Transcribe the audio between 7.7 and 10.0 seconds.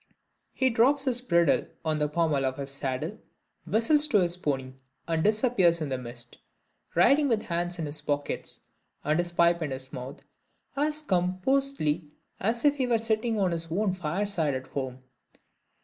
in his pockets, and his pipe in his